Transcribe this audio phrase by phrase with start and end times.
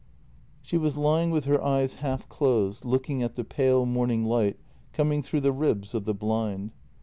[0.63, 4.57] She was lying with her eyes half closed, looking at the pale morning light
[4.93, 6.71] coming through the ribs of the blind.